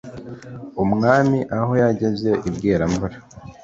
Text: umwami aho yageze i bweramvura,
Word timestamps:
umwami 0.83 1.39
aho 1.57 1.71
yageze 1.83 2.29
i 2.47 2.49
bweramvura, 2.55 3.17